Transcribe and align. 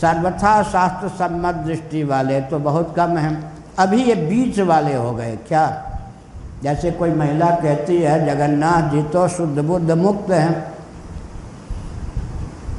सर्वथा 0.00 0.62
शास्त्र 0.64 1.08
सम्मत 1.18 1.54
दृष्टि 1.66 2.02
वाले 2.04 2.40
तो 2.40 2.58
बहुत 2.60 2.94
कम 2.96 3.16
हैं। 3.18 3.36
अभी 3.78 4.02
ये 4.02 4.14
बीच 4.14 4.58
वाले 4.60 4.94
हो 4.94 5.12
गए, 5.12 5.36
क्या? 5.48 5.66
जैसे 6.62 6.90
कोई 6.90 7.10
महिला 7.12 7.50
कहती 7.56 7.96
है, 7.96 8.24
जगन्नाथ 8.26 8.90
जी 8.90 9.02
तो 9.02 9.26
शुद्ध 9.28 9.58
बुद्ध 9.60 9.90
मुक्त 9.92 10.30
हैं। 10.30 10.52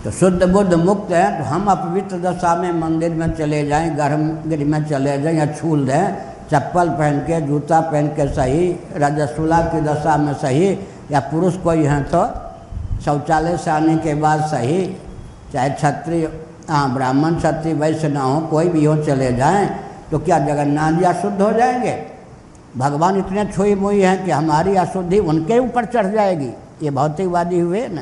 तो 0.04 0.12
शुद्ध 0.12 0.44
बुद्ध 0.44 0.74
मुक्त 0.76 1.12
हैं 1.12 1.38
तो 1.38 1.44
हम 1.44 1.66
अपवित्र 1.68 2.18
दशा 2.20 2.56
में 2.56 2.72
मंदिर 2.72 3.14
में 3.14 3.30
चले 3.36 3.66
जाएँ 3.68 3.90
गर्म 3.96 4.28
गिर 4.50 4.66
में 4.66 4.84
चले 4.86 5.22
जाएँ, 5.22 5.36
या 5.38 5.46
छूल 5.54 5.86
दें, 5.88 6.16
चप्पल 6.52 6.90
पहन 6.90 7.20
के, 7.20 7.42
जूता 7.42 7.80
पहन 7.82 8.08
के 8.10 8.28
सही 8.34 8.70
रजस्वला 8.96 9.62
की 9.64 9.82
दशा 9.82 10.18
में 10.18 10.34
सही, 10.34 10.70
या 11.12 11.20
पुरुष 11.32 11.58
कोई 11.58 11.84
हैं 11.86 12.04
तो 12.06 12.26
शौचालय 13.06 13.58
से 13.58 13.72
आने 13.72 13.98
के 13.98 14.14
बाद 14.16 14.46
सही, 14.48 14.86
चाहे 15.54 15.70
क्षत्रिय 15.70 16.28
हाँ 16.70 16.94
ब्राह्मण 16.94 17.36
क्षत्रिय 17.36 17.74
वैश्य 17.74 18.08
ना 18.08 18.22
हो, 18.22 18.40
कोई 18.42 18.70
भी 18.70 18.86
हो, 18.86 18.96
चले 19.04 19.34
जाएँ 19.34 19.70
तो 20.12 20.20
क्या 20.20 20.40
जगन्नाथ 20.40 20.92
जी 20.92 21.04
अशुद्ध 21.04 21.42
हो 21.42 21.52
जाएँगे? 21.52 22.08
भगवान 22.78 23.18
इतने 23.18 23.46
छुई 23.46 23.76
मुई 23.76 24.02
हैं 24.02 24.26
कि 24.26 24.32
हमारी 24.32 24.76
अशुद्धि 24.76 25.20
उनके 25.20 25.60
ऊपर 25.60 25.86
चढ़ 25.86 26.08
जाएगी। 26.08 26.52
ये 26.84 26.90
भौतिकवादी 26.90 27.60
हुए 27.60 27.88
ना। 27.88 28.02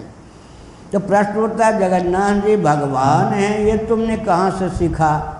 तो 0.93 0.99
प्रश्न 0.99 1.39
उठता 1.39 1.65
है, 1.65 1.79
जगन्नाथ 1.79 2.33
जी, 2.33 2.57
भगवान 2.57 3.33
हैं, 3.33 3.59
ये 3.59 3.77
तुमने 3.77 4.17
कहाँ 4.17 4.51
से 4.51 4.69
सीखा? 4.69 5.33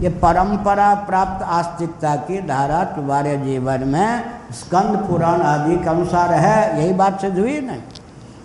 ये 0.00 0.08
परंपरा 0.08 0.94
प्राप्त 0.94 1.44
आस्तिकता 1.44 2.16
की 2.16 2.46
धारा 2.46 2.84
तुम्हारे 2.84 3.36
जीवन 3.36 3.80
में 3.80 4.24
स्कंद, 4.52 4.96
पुराण 4.96 5.40
आदि 5.40 5.76
के 5.76 5.90
अनुसार 5.90 6.34
है, 6.34 6.84
यही 6.84 6.92
बात 6.92 7.20
सिद्ध 7.20 7.38
हुई 7.38 7.60
ना। 7.60 7.74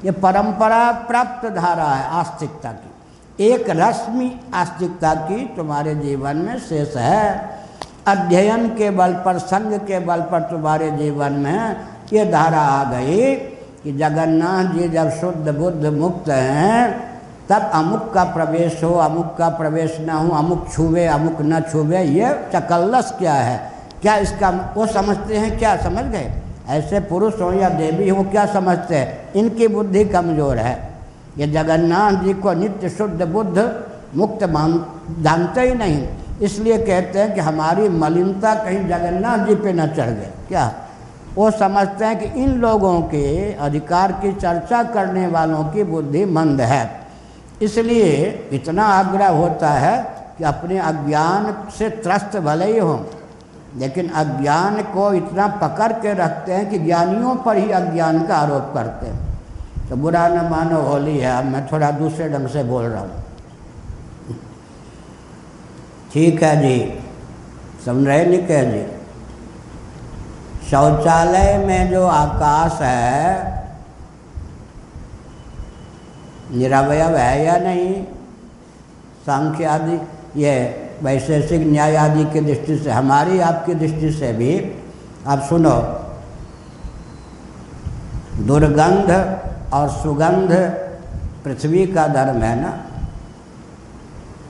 ये 0.06 0.12
परंपरा 0.12 0.92
प्राप्त 0.92 1.50
धारा 1.50 1.84
है 1.84 2.10
आस्तिकता 2.10 2.72
की। 2.72 2.92
एक 3.40 3.70
रश्मि 3.70 4.40
आस्तिकता 4.54 5.14
की 5.14 5.46
तुम्हारे 5.56 5.96
जीवन 5.96 6.38
में 6.38 6.60
शेष 6.60 6.96
है। 6.96 7.50
अध्ययन 8.08 8.68
के 8.68 8.90
बल 8.90 9.14
पर, 9.14 9.38
संग 9.38 9.74
के 9.74 10.00
बल 10.00 10.22
पर 10.22 10.40
तुम्हारे 10.40 10.92
जीवन 10.92 11.32
में 11.32 11.76
ये 12.14 12.26
धारा 12.26 12.60
आ 12.60 12.92
गई 12.92 13.36
कि 13.36 13.92
जगन्नाथ 13.92 14.74
जी 14.74 14.90
जब 14.90 15.10
शुद्ध 15.10 15.50
बुद्ध 15.50 15.86
मुक्त 15.86 16.30
हैं, 16.30 17.12
तब 17.50 17.70
अमुक 17.74 18.14
का 18.14 18.24
प्रवेश 18.24 18.84
हो, 18.84 18.94
अमुक 18.94 19.36
का 19.38 19.50
प्रवेश 19.50 19.98
न 20.00 20.10
हो, 20.10 20.30
अमुक 20.30 20.68
छुवे, 20.74 21.06
अमुक 21.06 21.38
न 21.42 21.62
छुवे, 21.62 22.04
ये 22.04 22.34
चकल्लस 22.56 23.16
क्या 23.20 23.34
है? 23.34 23.72
क्या 24.02 24.16
इसका 24.16 24.74
वो 24.78 24.86
समझते 24.86 25.38
हैं, 25.38 25.60
क्या 25.60 25.78
समझ 25.78 26.06
गए? 26.06 26.32
ऐसे 26.70 27.00
पुरुष 27.00 27.42
हो 27.42 27.54
या 27.54 27.70
देवी 27.70 28.10
हो, 28.10 28.24
क्या 28.24 28.46
समझते 28.46 28.96
हैं? 28.96 29.34
इनकी 29.34 29.68
बुद्धि 29.68 30.06
कमज़ोर 30.06 30.58
है। 30.58 30.87
ये 31.38 31.48
जगन्नाथ 31.48 32.24
जी 32.24 32.34
को 32.34 32.54
नित्य 32.54 32.90
शुद्ध 32.90 33.22
बुद्ध 33.24 33.58
मुक्त 34.16 34.44
मान 34.44 34.74
जानते 35.22 35.62
ही 35.62 35.74
नहीं। 35.76 36.08
इसलिए 36.42 36.78
कहते 36.78 37.20
हैं 37.20 37.34
कि 37.34 37.40
हमारी 37.40 37.88
मलिनता 37.92 38.54
कहीं 38.56 38.88
जगन्नाथ 38.88 39.46
जी 39.48 39.56
पे 39.56 39.74
न 39.74 39.88
चढ़ 39.88 40.10
गए। 40.10 40.32
क्या? 40.48 40.72
वो 41.36 41.50
समझते 41.52 42.06
हैं 42.06 42.20
कि 42.20 42.42
इन 42.42 42.54
लोगों 42.58 43.02
के 43.04 43.54
अधिकार 43.54 44.12
की 44.12 44.32
चर्चा 44.34 44.82
करने 44.84 45.28
वालों 45.28 45.64
की 45.64 45.84
बुद्धि 45.84 46.24
मंद 46.28 46.62
है। 46.62 46.90
इसलिए 47.62 48.50
इतना 48.52 48.86
आग्रह 48.86 49.28
होता 49.30 49.70
है 49.70 49.98
कि 50.38 50.44
अपने 50.44 50.78
अज्ञान 50.80 51.54
से 51.78 51.90
त्रस्त 51.90 52.38
भले 52.40 52.66
ही 52.66 52.80
हों, 52.80 53.00
लेकिन 53.78 54.10
अज्ञान 54.16 54.82
को 54.94 55.14
इतना 55.14 55.48
पकड़ 55.62 55.92
के 55.94 56.14
रखते 56.14 56.54
हैं 56.54 56.70
कि 56.70 56.80
ज्ञानियों 56.80 57.36
पर 57.36 57.58
ही 57.58 57.70
अज्ञान 57.72 58.26
का 58.28 58.36
आरोप 58.36 58.72
करते 58.74 59.06
हैं। 59.06 59.27
तो 59.90 59.96
बुरा 59.96 60.28
न 60.28 60.48
मानो 60.50 60.82
होली 60.82 61.18
है 61.18 61.44
मैं 61.50 61.66
थोड़ा 61.72 61.92
दूसरे 61.92 62.30
ढंग 62.30 62.48
से 62.48 62.64
बोल 62.64 62.84
रहा 62.84 63.02
हूँ। 63.02 63.24
ठीक 66.14 66.44
है 66.44 66.56
जी, 66.62 66.78
समझ 67.86 68.08
रहे 68.08 68.26
निके 68.26 68.64
जी? 68.66 68.86
शौचालय 70.70 71.58
में 71.68 71.92
जो 71.92 72.06
आकाश 72.06 72.82
है, 72.82 73.56
निरवयव 76.52 77.16
है 77.18 77.46
या 77.46 77.58
नहीं? 77.58 78.04
सांख्य 79.26 79.66
आदि 79.66 80.00
ये 80.36 80.54
वैशेषिक 81.04 81.62
न्याय 81.68 81.96
आदि 81.96 82.24
की 82.26 82.42
दृष्टि 82.42 82.78
से, 82.78 82.92
हमारी 82.92 83.40
आपकी 83.40 83.74
दृष्टि 83.74 84.12
से 84.12 84.34
भी, 84.34 84.54
आप 85.28 85.42
सुनो, 85.50 85.76
दुर्गंध 88.48 89.12
और 89.74 89.90
सुगंध 89.92 90.52
पृथ्वी 91.44 91.86
का 91.88 92.08
धर्म 92.08 92.42
है 92.42 92.56
ना? 92.62 92.74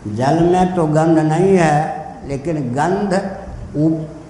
जल 0.08 0.44
में 0.44 0.76
तो 0.76 0.86
गंध 0.88 1.20
नहीं 1.20 1.56
है, 1.58 2.28
लेकिन 2.28 2.74
गंध 2.74 3.14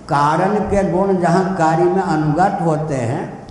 कारण 0.09 0.55
के 0.69 0.83
गुण 0.91 1.17
जहाँ 1.17 1.55
कार्य 1.55 1.83
में 1.83 2.01
अनुगत 2.01 2.61
होते 2.61 2.95
हैं, 2.95 3.47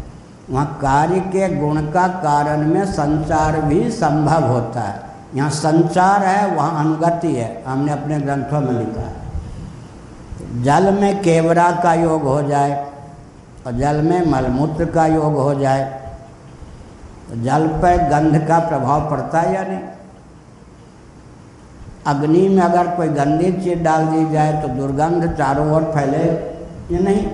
वहाँ 0.51 0.79
कार्य 0.83 1.21
के 1.33 1.49
गुण 1.57 1.81
का 1.93 2.07
कारण 2.21 2.67
में 2.67 2.85
संचार 2.87 3.61
भी 3.61 3.91
संभव 3.91 4.45
होता 4.45 4.81
है। 4.81 5.05
यहाँ 5.35 5.51
संचार 5.51 6.23
है, 6.23 6.55
वहाँ 6.57 6.81
अनुगति 6.81 7.35
है, 7.35 7.63
हमने 7.67 7.93
अपने 7.93 8.19
ग्रंथों 8.21 8.61
में 8.61 8.73
लिखा 8.73 9.03
है। 9.03 10.63
जल 10.63 10.93
में 10.93 11.23
केवरा 11.23 11.71
का 11.83 11.95
योग 11.95 12.23
हो 12.23 12.41
जाए, 12.43 12.85
और 13.67 13.73
जल 13.73 14.03
में 14.03 14.31
मलमूत्र 14.31 14.85
का 14.87 15.07
योग 15.07 15.35
हो 15.35 15.55
जाए 15.55 16.06
जल 17.35 17.67
पर 17.83 17.97
गंध 18.09 18.39
का 18.49 18.59
प्रभाव 18.59 19.11
पड़ता 19.11 19.41
है 19.41 19.55
या 19.55 19.63
नहीं? 19.63 19.81
अग्नि 22.07 22.49
में 22.49 22.63
अगर 22.63 22.87
कोई 22.97 23.09
गंदी 23.09 23.53
चीज़ 23.55 23.83
डाल 23.83 24.07
दी 24.07 24.31
जाए 24.33 24.53
तो 24.63 24.69
दुर्गंध 24.69 25.27
चारों 25.37 25.71
ओर 25.71 25.85
फैले 25.95 26.25
या 26.95 26.99
नहीं? 27.01 27.27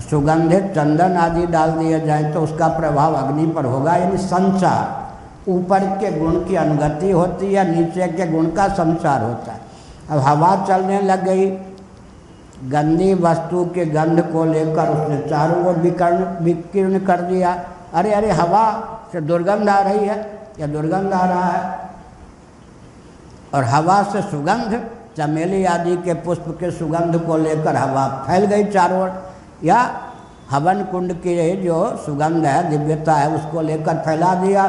सुगंधित 0.00 0.64
चंदन 0.74 1.16
आदि 1.16 1.46
डाल 1.46 1.70
दिया 1.70 1.98
जाए 1.98 2.32
तो 2.32 2.40
उसका 2.40 2.68
प्रभाव 2.68 3.14
अग्नि 3.14 3.46
पर 3.46 3.64
होगा 3.64 3.96
यानी 3.96 4.18
संचार। 4.18 5.50
ऊपर 5.50 5.84
के 6.00 6.10
गुण 6.18 6.44
की 6.44 6.54
अनुगति 6.54 7.10
होती 7.10 7.52
है 7.54 7.64
नीचे 7.70 8.06
के 8.08 8.26
गुण 8.26 8.46
का 8.46 8.68
संचार 8.68 9.22
होता 9.22 9.52
है। 9.52 9.60
अब 10.10 10.18
हवा 10.18 10.54
चलने 10.68 11.00
लग 11.02 11.24
गई। 11.24 11.46
गंदी 12.70 13.12
वस्तु 13.14 13.64
के 13.64 13.84
गंध 13.86 14.20
को 14.22 14.44
लेकर 14.44 14.88
उसने 14.88 15.18
चारों 15.28 15.64
ओर 15.66 15.74
विकर्ण 15.74 16.24
विकीर्ण 16.44 16.98
कर 16.98 17.20
दिया। 17.20 17.52
अरे 17.94 18.12
अरे, 18.12 18.30
हवा 18.30 18.98
से 19.12 19.20
दुर्गंध 19.20 19.68
आ 19.68 19.80
रही 19.80 20.06
है, 20.06 20.48
या 20.60 20.66
दुर्गंध 20.66 21.12
आ 21.12 21.26
रहा 21.26 21.44
है? 21.44 21.90
और 23.54 23.64
हवा 23.64 24.02
से 24.02 24.22
सुगंध, 24.22 24.90
चमेली 25.16 25.64
आदि 25.64 25.96
के 25.96 26.14
पुष्प 26.14 26.44
के 26.48 26.70
सुगंध 26.70 27.26
को 27.26 27.36
लेकर 27.36 27.76
हवा 27.76 28.08
फैल 28.08 28.44
गई 28.44 28.64
चारों 28.64 29.00
ओर, 29.02 29.32
या 29.64 30.00
हवन 30.50 30.84
कुंड 30.84 31.12
की 31.12 31.62
जो 31.62 31.96
सुगंध 31.96 32.46
है, 32.46 32.70
दिव्यता 32.70 33.14
है, 33.14 33.34
उसको 33.34 33.60
लेकर 33.60 33.94
फैला 33.94 34.34
दिया। 34.34 34.64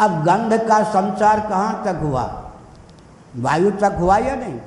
अब 0.00 0.24
गंध 0.24 0.68
का 0.68 0.82
संचार 0.82 1.40
कहाँ 1.40 1.82
तक 1.84 2.00
हुआ? 2.02 2.42
वायु 3.36 3.70
तक 3.70 3.96
हुआ 3.98 4.18
या 4.18 4.34
नहीं? 4.34 4.60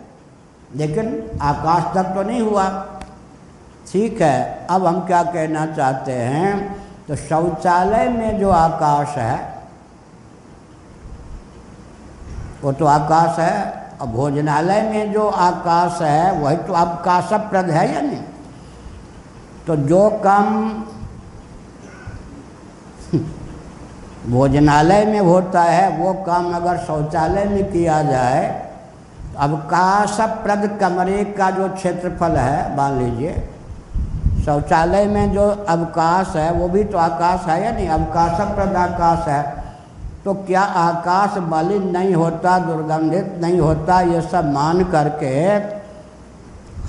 लेकिन 0.76 1.32
आकाश 1.42 1.96
तक 1.96 2.04
तो 2.04 2.24
नहीं 2.24 2.42
हुआ। 2.42 2.86
ठीक 3.92 4.22
है, 4.22 4.68
अब 4.70 4.86
हम 4.86 5.00
क्या 5.00 5.24
कहना 5.24 5.66
चाहते 5.66 6.12
हैं? 6.12 6.83
तो 7.08 7.16
शौचालय 7.18 8.08
में 8.10 8.40
जो 8.40 8.50
आकाश 8.50 9.18
है, 9.18 9.38
वो 12.64 12.72
तो 12.72 12.86
आकाश 12.88 13.40
है, 13.40 13.56
और 14.02 14.08
भोजनालय 14.10 14.82
में 14.84 15.12
जो 15.14 15.28
आकाश 15.28 16.02
है, 16.02 16.32
वही 16.40 16.58
तो 16.58 16.74
अवकाशप्रद 16.76 17.70
है 17.70 17.94
या 17.94 18.02
नहीं? 18.02 18.22
तो 19.68 19.76
जो 19.84 20.10
काम 20.24 20.48
भोजनालय 24.32 25.06
में 25.06 25.20
होता 25.22 25.62
है, 25.64 25.90
वो 25.98 26.14
काम 26.26 26.54
अगर 26.56 26.78
शौचालय 26.86 27.46
में 27.46 27.72
किया 27.72 28.02
जाए 28.04 28.48
तो 29.24 29.40
अवकाशप्रद 29.40 30.78
कमरे 30.82 31.24
का 31.38 31.50
जो 31.52 31.68
क्षेत्रफल 31.70 32.38
है, 32.38 32.76
मान 32.78 32.98
लीजिए 33.00 33.32
शौचालय 34.46 35.06
में 35.06 35.34
जो 35.34 35.66
अवकाश 35.70 36.36
है, 36.36 36.54
वो 36.54 36.70
भी 36.70 36.84
तो 36.84 36.98
आकाश 36.98 37.40
है 37.48 37.66
या 37.66 37.72
नहीं? 37.72 37.88
अवकाशप्रद 37.88 38.76
आकाश 38.76 39.28
है। 39.28 39.64
तो 40.26 40.34
क्या 40.34 40.62
आकाश 40.62 41.38
मलिन 41.38 41.84
नहीं 41.84 42.14
होता, 42.14 42.60
दुर्गंधित 42.60 43.40
नहीं 43.42 43.60
होता? 43.60 44.02
ये 44.02 44.22
सब 44.22 44.54
मान 44.54 44.84
करके 44.84 45.50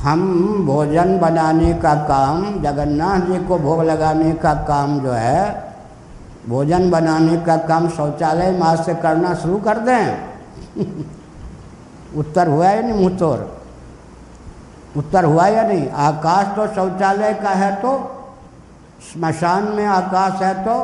हम 0.02 0.20
भोजन 0.66 1.18
बनाने 1.18 1.74
का 1.74 1.94
काम, 1.94 2.62
जगन्नाथ 2.62 3.20
जी 3.20 3.44
को 3.44 3.58
भोग 3.58 3.82
लगाने 3.82 4.32
का 4.32 4.54
काम 4.54 5.00
जो 5.00 5.12
है, 5.12 5.72
भोजन 6.48 6.90
बनाने 6.90 7.36
का 7.36 7.56
काम 7.56 7.88
शौचालय 7.88 8.58
मास 8.58 8.86
से 8.86 8.94
करना 8.94 9.34
शुरू 9.34 9.56
कर 9.56 9.78
दें। 9.78 10.18
उत्तर 12.16 12.48
हुआ 12.48 12.66
है 12.66 12.90
नहीं 12.90 13.00
मुँह 13.00 13.18
तोड़? 13.18 13.63
उत्तर 14.96 15.24
हुआ 15.24 15.46
या 15.46 15.62
नहीं? 15.62 15.88
आकाश 15.90 16.56
तो 16.56 16.66
शौचालय 16.74 17.32
का 17.34 17.50
है 17.52 17.74
तो 17.76 17.92
स्मशान 19.04 19.64
में 19.68 19.86
आकाश 19.86 20.42
है 20.42 20.54
तो 20.64 20.74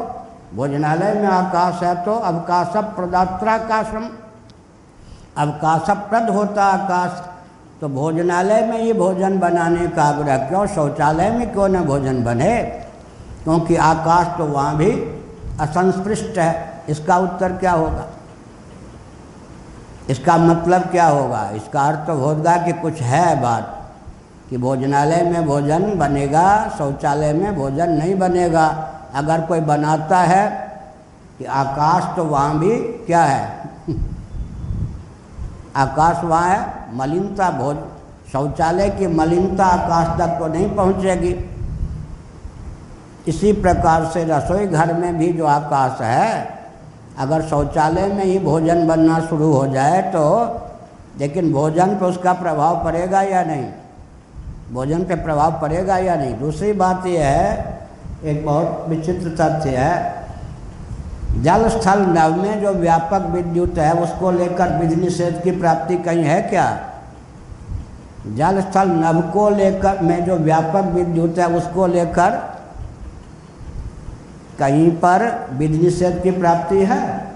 भोजनालय 0.54 1.12
में 1.14 1.28
आकाश 1.28 1.82
है 1.82 1.94
तो 2.04 2.14
अवकाश 2.14 2.76
प्रदात्रा 2.96 3.56
का 3.58 3.82
श्रम 3.82 4.08
अवकाशप्रद 5.38 6.30
होता 6.30 6.64
आकाश। 6.64 7.22
तो 7.80 7.88
भोजनालय 7.88 8.60
में 8.66 8.78
ही 8.78 8.92
भोजन 8.92 9.38
बनाने 9.38 9.86
का 9.88 10.02
आग्रह 10.04 10.36
क्यों? 10.48 10.66
शौचालय 10.66 11.30
में 11.30 11.52
क्यों 11.52 11.68
न 11.68 11.84
भोजन 11.84 12.22
बने? 12.24 12.56
क्योंकि 13.44 13.76
आकाश 13.76 14.26
तो 14.38 14.44
वहाँ 14.46 14.76
भी 14.76 14.90
असंस्पृष्ट 15.60 16.38
है। 16.38 16.84
इसका 16.88 17.16
उत्तर 17.18 17.52
क्या 17.52 17.72
होगा? 17.72 18.06
इसका 20.10 20.36
मतलब 20.36 20.82
क्या 20.82 21.06
होगा? 21.06 21.48
इसका 21.54 21.80
अर्थ 21.82 22.06
तो 22.06 22.14
होगा 22.16 22.56
कि 22.56 22.72
कुछ 22.72 23.00
है 23.02 23.40
बात। 23.42 23.76
कि 24.50 24.56
भोजनालय 24.56 25.23
में 25.23 25.47
भोजन 25.47 25.99
बनेगा, 25.99 26.69
शौचालय 26.79 27.32
में 27.32 27.56
भोजन 27.56 27.91
नहीं 27.91 28.14
बनेगा। 28.14 28.67
अगर 29.14 29.41
कोई 29.41 29.61
बनाता 29.61 30.19
है 30.19 30.49
कि 31.38 31.44
आकाश 31.44 32.17
तो 32.17 32.25
वहाँ 32.25 32.58
भी 32.58 32.79
क्या 32.79 33.23
है? 33.23 33.70
आकाश 35.76 36.25
वहाँ 36.25 36.49
है, 36.49 36.97
मलिनता 36.97 37.50
भोज, 37.50 37.76
शौचालय 38.32 38.91
की 38.91 39.06
मलिनता 39.06 39.64
आकाश 39.64 40.19
तक 40.19 40.38
तो 40.38 40.47
नहीं 40.47 40.75
पहुँचेगी। 40.75 41.35
इसी 43.29 43.53
प्रकार 43.53 44.05
से 44.05 44.25
रसोई 44.25 44.67
घर 44.67 44.93
में 44.94 45.19
भी 45.19 45.32
जो 45.32 45.46
आकाश 45.46 46.00
है, 46.00 46.61
अगर 47.19 47.43
शौचालय 47.43 48.06
में 48.06 48.25
ही 48.25 48.38
भोजन 48.38 48.87
बनना 48.87 49.20
शुरू 49.20 49.53
हो 49.53 49.67
जाए 49.67 50.03
तो 50.03 50.25
लेकिन 51.19 51.53
भोजन 51.53 51.96
पर 51.96 52.06
उसका 52.06 52.32
प्रभाव 52.32 52.85
पड़ेगा 52.85 53.23
या 53.23 53.43
नहीं? 53.44 53.67
भोजन 54.72 55.05
पे 55.05 55.14
प्रभाव 55.14 55.61
पड़ेगा 55.62 55.96
या 55.99 56.14
नहीं? 56.14 56.38
दूसरी 56.38 56.72
बात 56.72 57.06
यह 57.06 57.26
है, 57.26 57.78
एक 58.25 58.44
बहुत 58.46 58.84
विचित्र 58.88 59.28
तथ्य 59.28 59.70
है 59.70 60.20
जल 61.43 61.69
स्थल 61.69 62.00
नव 62.00 62.43
में 62.43 62.61
जो 62.62 62.72
व्यापक 62.72 63.26
विद्युत 63.31 63.78
है, 63.78 63.93
उसको 63.93 64.31
लेकर 64.31 64.78
विधि 64.78 64.96
निषेध 64.96 65.40
की 65.44 65.50
प्राप्ति 65.50 65.96
कहीं 65.96 66.25
है 66.25 66.43
क्या? 66.43 66.81
जल 68.37 68.61
स्थल 68.61 68.88
नव 68.88 69.20
को 69.20 69.49
लेकर 69.50 70.00
में 70.00 70.25
जो 70.25 70.37
व्यापक 70.37 70.90
विद्युत 70.94 71.38
है, 71.38 71.46
उसको 71.46 71.87
लेकर 71.87 72.31
कहीं 74.58 74.90
पर 74.90 75.49
विधि 75.52 75.78
निषेध 75.78 76.22
की 76.22 76.31
प्राप्ति 76.31 76.84
है? 76.84 77.31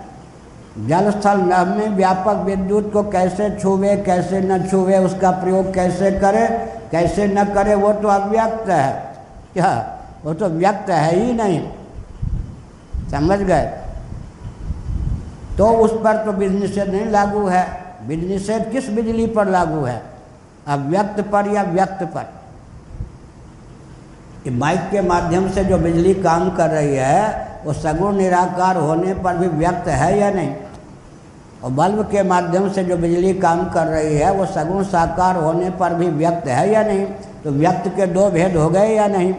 जल 0.88 1.10
स्थल 1.10 1.40
नव 1.40 1.66
में 1.66 1.88
व्यापक 1.88 2.42
विद्युत 2.46 2.92
को 2.92 3.02
कैसे 3.02 3.50
छुवे, 3.60 3.96
कैसे 3.96 4.40
न 4.40 4.66
छुवे, 4.68 4.98
उसका 4.98 5.30
प्रयोग 5.30 5.74
कैसे 5.74 6.10
करे? 6.10 6.46
कैसे 6.94 7.26
न 7.26 7.44
करे, 7.44 7.74
वो 7.74 7.92
तो 7.92 8.08
अव्यक्त 8.08 8.68
है। 8.68 9.16
क्या? 9.52 9.98
वो 10.24 10.34
तो 10.34 10.46
व्यक्त 10.46 10.90
है 10.90 11.16
ही 11.16 11.32
नहीं। 11.32 11.68
समझ 13.10 13.38
गए? 13.38 13.78
तो 15.58 15.66
उस 15.66 15.92
पर 15.92 16.24
तो 16.24 16.32
निषेध 16.32 16.88
नहीं 16.88 17.06
लागू 17.06 17.46
है। 17.46 17.66
निषेध 18.02 18.72
किस 18.72 18.90
बिजली 18.90 19.26
पर 19.26 19.46
लागू 19.46 19.84
है? 19.84 20.02
अव्यक्त 20.66 21.20
पर 21.20 21.48
या 21.48 21.62
व्यक्त 21.62 22.02
पर? 22.02 22.32
माइक 24.50 24.80
के 24.90 25.00
माध्यम 25.00 25.50
से 25.50 25.64
जो 25.64 25.78
बिजली 25.78 26.14
काम 26.14 26.50
कर 26.50 26.70
रही 26.70 26.94
है, 26.94 27.48
वो 27.64 27.72
सगुण 27.72 28.16
निराकार 28.16 28.76
होने 28.76 29.14
पर 29.14 29.36
भी 29.36 29.46
व्यक्त 29.46 29.88
है 29.88 30.18
या 30.18 30.30
नहीं? 30.30 30.56
और 31.64 31.70
बल्ब 31.70 32.02
के 32.02 32.22
माध्यम 32.22 32.72
से 32.72 32.84
जो 32.84 32.96
बिजली 32.96 33.34
काम 33.34 33.70
कर 33.70 33.86
रही 33.86 34.16
है, 34.16 34.32
वो 34.32 34.46
सगुण 34.46 34.84
साकार 34.84 35.36
होने 35.36 35.70
पर 35.70 35.94
भी 35.94 36.08
व्यक्त 36.08 36.46
है 36.46 36.72
या 36.72 36.82
नहीं? 36.82 37.06
तो 37.44 37.50
व्यक्त 37.50 37.88
के 37.88 38.06
दो 38.06 38.30
भेद 38.30 38.56
हो 38.56 38.68
गए 38.68 38.94
या 38.94 39.06
नहीं? 39.06 39.34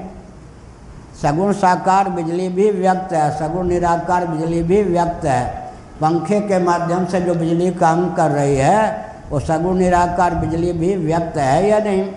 सगुण 1.22 1.54
साकार 1.54 2.10
बिजली 2.10 2.50
भी 2.50 2.72
व्यक्त 2.72 3.14
है, 3.14 3.40
सगुण 3.40 3.68
निराकार 3.68 4.28
बिजली 4.28 4.64
भी 4.64 4.84
व्यक्त 4.84 5.26
है। 5.26 5.72
पंखे 6.02 6.40
के 6.42 6.60
माध्यम 6.60 7.06
से 7.06 7.22
जो 7.22 7.36
बिजली 7.36 7.72
काम 7.72 8.14
कर 8.14 8.32
रही 8.32 8.56
है, 8.56 9.06
वो 9.30 9.40
सगुण 9.40 9.78
निराकार 9.78 10.36
बिजली 10.36 10.74
भी 10.74 10.96
व्यक्त 10.96 11.38
है 11.38 11.70
या 11.70 11.80
नहीं? 11.80 12.12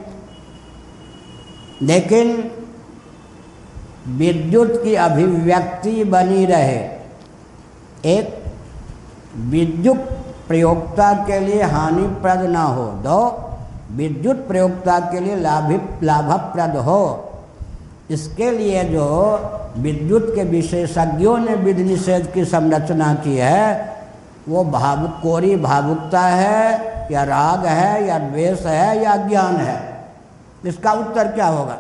लेकिन 1.83 2.51
विद्युत 4.09 4.81
की 4.85 4.95
अभिव्यक्ति 4.95 6.05
बनी 6.05 6.47
रहे। 6.47 6.91
एक 8.05 8.38
विद्युत 9.37 9.97
प्रयोगता 10.49 11.13
के 11.13 11.41
लिए 11.41 11.63
हानिप्रद 11.63 12.41
ना 12.41 12.63
हो, 12.63 12.85
दो, 12.85 13.51
विद्युत 13.93 14.49
प्रयोगता 14.49 15.01
के 15.01 15.21
लिए 15.21 15.37
लाभ, 15.37 15.99
लाभप्रद 16.03 16.77
हो। 16.77 17.25
इसके 18.11 18.51
लिए 18.51 18.85
जो 18.85 19.39
विद्युत 19.77 20.33
के 20.35 20.45
विशेषज्ञों 20.45 21.39
ने 21.39 21.55
विधि 21.55 21.85
निषेध 21.85 22.31
की 22.35 22.45
संरचना 22.45 23.15
की 23.15 23.37
है, 23.37 23.97
वो 24.49 24.65
भाव, 24.65 25.09
कोरी 25.09 25.57
भावुकता 25.57 26.21
है, 26.21 26.89
या 27.13 27.23
राग 27.23 27.67
है, 27.67 28.07
या 28.07 28.19
द्वेष 28.19 28.67
है, 28.67 29.05
या 29.05 29.17
ज्ञान 29.17 29.57
है। 29.57 30.09
इसका 30.67 30.93
उत्तर 30.93 31.29
क्या 31.29 31.47
होगा? 31.47 31.79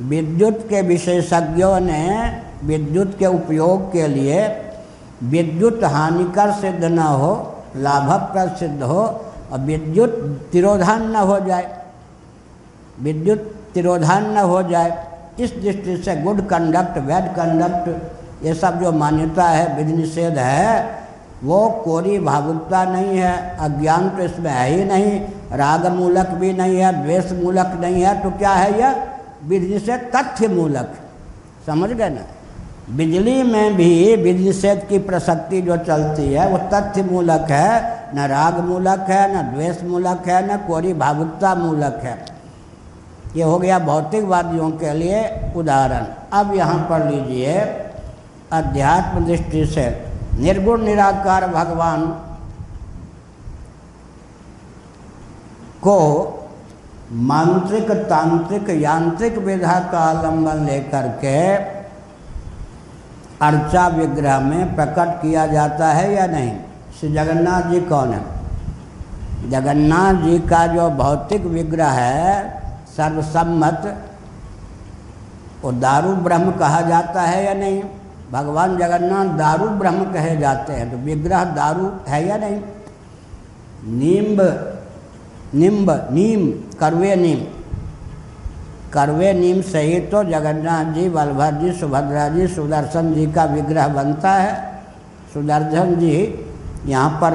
विद्युत 0.00 0.66
के 0.68 0.82
विशेषज्ञों 0.82 1.80
ने 1.80 2.32
विद्युत 2.64 3.18
के 3.18 3.26
उपयोग 3.26 3.92
के 3.92 4.06
लिए 4.06 4.48
विद्युत 5.22 5.84
हानिकर 5.84 6.52
सिद्ध 6.52 6.84
न 6.84 6.98
हो 6.98 7.32
लाभप्रद 7.76 8.56
सिद्ध 8.56 8.82
हो, 8.82 9.02
और 9.52 9.60
विद्युत 9.60 10.10
तिरोधान 10.52 11.10
न 11.10 11.16
हो 11.16 11.38
जाए, 11.40 11.66
विद्युत 13.00 13.38
तिरोधान 13.74 14.30
न 14.30 14.36
हो 14.36 14.62
जाए, 14.62 14.90
इस 15.40 15.52
दृष्टि 15.54 15.96
से 15.96 16.16
गुड 16.16 16.40
कंडक्ट 16.48 16.98
बैड 16.98 17.28
कंडक्ट 17.34 18.44
ये 18.44 18.54
सब 18.54 18.80
जो 18.80 18.92
मान्यता 18.92 19.44
है 19.44 19.76
विधि 19.76 19.92
निषेध 19.92 20.38
है, 20.38 20.98
वो 21.44 21.68
कोरी 21.84 22.18
भावुकता 22.18 22.84
नहीं 22.84 23.18
है, 23.18 23.34
अज्ञान 23.58 24.08
तो 24.08 24.22
इसमें 24.22 24.50
है 24.50 24.68
ही 24.70 24.84
नहीं 24.84 25.20
राग 25.58 25.86
मूलक 25.92 26.28
भी 26.40 26.52
नहीं 26.52 26.76
है 26.76 26.92
द्वेष 27.02 27.32
मूलक 27.32 27.78
नहीं 27.80 28.02
है 28.02 28.20
तो 28.22 28.30
क्या 28.38 28.52
है 28.52 28.78
यह? 28.80 29.06
विधि 29.44 29.68
निषेध 29.68 30.10
तथ्य 30.16 30.48
मूलक 30.48 30.92
समझ 31.66 31.90
गए 31.90 32.08
ना? 32.08 32.20
बिजली 32.90 33.42
में 33.42 33.76
भी 33.76 34.16
विधि 34.16 34.44
निषेध 34.44 34.86
की 34.88 34.98
प्रसक्ति 34.98 35.62
जो 35.62 35.76
चलती 35.76 36.32
है, 36.32 36.48
वो 36.48 36.58
तथ्य 36.58 37.02
मूलक 37.02 37.46
है। 37.50 38.00
न 38.14 38.26
राग 38.26 38.58
मूलक 38.58 39.06
है, 39.08 39.22
न 39.36 39.54
द्वेष 39.54 39.82
मूलक 39.82 40.22
है, 40.26 40.54
न 40.54 40.56
कोरी 40.56 40.94
भावुकता 40.94 41.54
मूलक 41.54 42.00
है। 42.02 42.24
ये 43.36 43.42
हो 43.42 43.58
गया 43.58 43.78
भौतिकवादियों 43.78 44.70
के 44.70 44.92
लिए 44.92 45.52
उदाहरण। 45.56 46.06
अब 46.32 46.54
यहाँ 46.54 46.86
पर 46.90 47.10
लीजिए 47.10 47.58
अध्यात्म 48.52 49.24
दृष्टि 49.24 49.66
से। 49.66 50.04
निर्गुण 50.38 50.82
निराकार 50.82 51.46
भगवान 51.46 52.06
को 55.82 55.98
मांत्रिक 57.12 57.90
तांत्रिक 57.90 58.68
यांत्रिक 58.70 59.38
विधा 59.38 59.78
का 59.92 59.98
आलंबन 59.98 60.66
लेकर 60.66 61.08
के 61.24 61.79
अर्चा 63.42 63.88
विग्रह 63.88 64.40
में 64.40 64.74
प्रकट 64.74 65.22
किया 65.22 65.46
जाता 65.46 65.88
है 65.88 66.14
या 66.14 66.26
नहीं? 66.26 66.52
श्री 67.00 67.12
जगन्नाथ 67.12 67.62
जी 67.62 67.80
कौन 67.80 68.12
है? 68.12 68.22
जगन्नाथ 69.50 70.14
जी 70.14 70.38
का 70.38 70.66
जो 70.66 70.90
भौतिक 70.90 71.44
विग्रह 71.44 71.88
है, 71.88 72.60
सर्वसम्मत, 72.96 73.96
वो 75.62 75.72
दारू 75.72 76.12
ब्रह्म 76.16 76.50
कहा 76.50 76.80
जाता 76.80 77.22
है 77.22 77.44
या 77.44 77.54
नहीं? 77.54 77.82
भगवान 78.32 78.76
जगन्नाथ 78.76 79.38
दारू 79.38 79.68
ब्रह्म 79.68 80.04
कहे 80.04 80.36
जाते 80.36 80.72
हैं 80.72 80.90
तो 80.90 80.96
विग्रह 80.96 81.44
दारू 81.44 81.90
है 82.08 82.26
या 82.28 82.36
नहीं? 82.36 82.60
नींब 83.84 84.40
निम्ब 85.54 85.90
नीम 86.12 86.50
करवे 86.78 87.16
नीम। 87.16 87.40
करवे 88.92 89.32
नीम 89.32 89.60
सहित 89.62 90.10
तो 90.10 90.22
जगन्नाथ 90.24 90.92
जी, 90.94 91.08
बलभद्र 91.08 91.60
जी, 91.60 91.72
सुभद्रा 91.72 92.28
जी, 92.28 92.46
सुदर्शन 92.46 93.12
जी 93.14 93.26
का 93.26 93.44
विग्रह 93.44 93.88
बनता 93.88 94.32
है। 94.32 94.54
सुदर्शन 95.34 95.94
जी 95.94 96.16
यहाँ 96.86 97.10
पर 97.20 97.34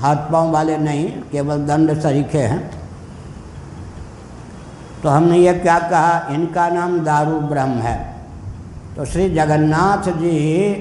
हाथ 0.00 0.30
पाँव 0.32 0.50
वाले 0.50 0.76
नहीं, 0.78 1.08
केवल 1.32 1.64
दंड 1.66 2.00
सरीखे 2.00 2.38
हैं। 2.38 2.70
तो 5.02 5.08
हमने 5.08 5.38
ये 5.38 5.52
क्या 5.54 5.78
कहा, 5.78 6.28
इनका 6.30 6.68
नाम 6.68 6.98
दारू 7.00 7.40
ब्रह्म 7.40 7.80
है। 7.80 7.96
तो 8.96 9.04
श्री 9.04 9.28
जगन्नाथ 9.34 10.10
जी 10.12 10.72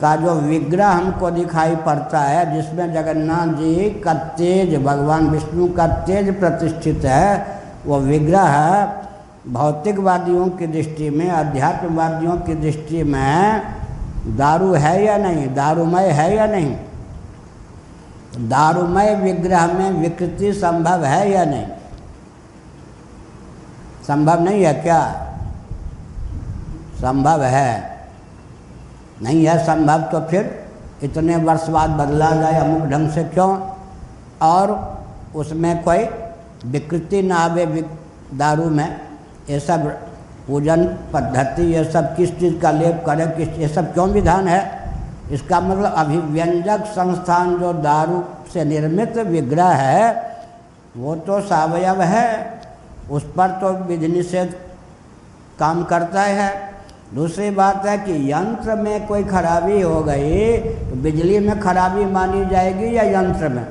का 0.00 0.14
जो 0.16 0.34
विग्रह 0.34 0.88
हमको 0.88 1.30
दिखाई 1.30 1.76
पड़ता 1.76 2.20
है, 2.20 2.44
जिसमें 2.54 2.92
जगन्नाथ 2.94 3.54
जी 3.54 3.90
का 4.00 4.14
तेज, 4.14 4.76
भगवान 4.76 5.28
विष्णु 5.28 5.68
का 5.68 5.86
तेज 5.86 6.38
प्रतिष्ठित 6.40 7.04
है 7.04 7.51
वो 7.86 7.98
विग्रह 7.98 8.84
भौतिकवादियों 9.48 10.48
की 10.48 10.66
दृष्टि 10.66 11.10
में 11.10 11.30
अध्यात्मवादियों 11.30 12.36
की 12.36 12.54
दृष्टि 12.54 13.02
में 13.02 13.62
दारू 14.36 14.72
है 14.72 15.04
या 15.04 15.16
नहीं, 15.16 15.54
दारूमय 15.54 16.08
है 16.08 16.36
या 16.36 16.46
नहीं? 16.46 16.76
दारूमय 18.48 19.14
विग्रह 19.14 19.66
में 19.66 19.90
विकृति 19.90 20.52
संभव 20.52 21.04
है 21.04 21.30
या 21.30 21.44
नहीं? 21.44 21.66
संभव 24.08 24.40
नहीं 24.40 24.64
है 24.64 24.74
क्या? 24.74 25.32
संभव 27.00 27.42
है। 27.42 28.00
नहीं 29.22 29.46
है 29.46 29.58
संभव 29.66 30.02
तो 30.02 30.20
फिर 30.20 30.68
इतने 31.02 31.36
वर्ष 31.36 31.68
बाद 31.68 31.90
बदला 31.90 32.30
जाए 32.30 32.60
अमुक 32.60 32.82
ढंग 32.82 33.10
से 33.10 33.24
क्यों? 33.24 33.60
और 34.42 34.92
उसमें 35.34 35.82
कोई 35.82 35.98
विकृति 36.64 37.22
ना 37.22 37.36
आवे 37.36 37.66
दारू 38.34 38.70
में, 38.70 39.00
ये 39.50 39.60
सब 39.60 39.86
पूजन 40.46 40.84
पद्धति, 41.12 41.62
ये 41.62 41.84
सब 41.84 42.14
किस 42.16 42.38
चीज़ 42.38 42.58
का 42.60 42.70
लेप 42.70 43.02
करें, 43.06 43.30
किस, 43.36 43.48
ये 43.58 43.68
सब 43.68 43.92
क्यों 43.94 44.08
विधान 44.08 44.48
है? 44.48 44.60
इसका 45.32 45.60
मतलब 45.60 45.92
अभिव्यंजक 45.92 46.84
संस्थान 46.86 47.56
जो 47.58 47.72
दारू 47.72 48.22
से 48.52 48.64
निर्मित 48.64 49.18
विग्रह 49.18 49.68
है, 49.68 50.32
वो 50.96 51.14
तो 51.16 51.40
सवयव 51.40 52.02
है, 52.02 52.60
उस 53.10 53.24
पर 53.36 53.50
तो 53.60 53.72
विधि 53.84 54.08
निषेध 54.08 54.54
काम 55.58 55.84
करता 55.84 56.22
है। 56.22 56.50
दूसरी 57.14 57.50
बात 57.50 57.86
है 57.86 57.96
कि 57.98 58.32
यंत्र 58.32 58.74
में 58.74 59.06
कोई 59.06 59.24
खराबी 59.24 59.80
हो 59.80 60.00
गई 60.00 60.58
तो 60.58 60.96
बिजली 60.96 61.38
में 61.38 61.60
खराबी 61.60 62.04
मानी 62.04 62.44
जाएगी 62.44 62.96
या 62.96 63.02
यंत्र 63.02 63.48
में? 63.48 63.66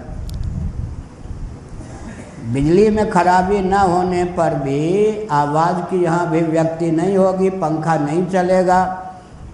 बिजली 2.51 2.89
में 2.89 3.09
खराबी 3.09 3.59
न 3.61 3.73
होने 3.73 4.23
पर 4.37 4.53
भी 4.55 5.27
आवाज़ 5.31 5.81
की 5.89 6.01
यहाँ 6.03 6.29
भी 6.31 6.41
व्यक्ति 6.41 6.91
नहीं 6.91 7.17
होगी, 7.17 7.49
पंखा 7.51 7.95
नहीं 7.97 8.25
चलेगा। 8.27 8.83